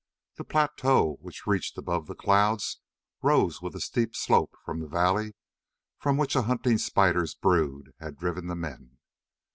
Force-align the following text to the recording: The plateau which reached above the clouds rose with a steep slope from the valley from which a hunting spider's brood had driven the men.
The 0.37 0.43
plateau 0.43 1.17
which 1.21 1.45
reached 1.45 1.77
above 1.77 2.07
the 2.07 2.15
clouds 2.15 2.79
rose 3.21 3.61
with 3.61 3.75
a 3.75 3.79
steep 3.79 4.15
slope 4.15 4.55
from 4.65 4.79
the 4.79 4.87
valley 4.87 5.35
from 5.99 6.17
which 6.17 6.35
a 6.35 6.41
hunting 6.41 6.79
spider's 6.79 7.35
brood 7.35 7.93
had 7.99 8.17
driven 8.17 8.47
the 8.47 8.55
men. 8.55 8.97